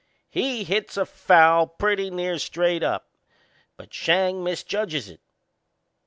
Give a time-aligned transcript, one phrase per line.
[0.31, 3.11] He hits a foul pretty near straight up,
[3.77, 5.21] but Schang misjudges it.